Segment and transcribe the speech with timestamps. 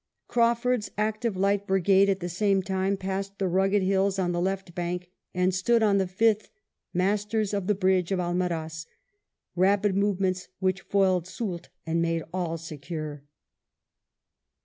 [0.27, 4.73] Crawford's active Light Brigade, at the same time, passed the rugged hills on the left
[4.73, 6.49] bank, and stood on the 5th
[6.91, 8.87] masters of the bridge of Almaraz,
[9.55, 13.25] rapid movements which foiled Soult and made all secure.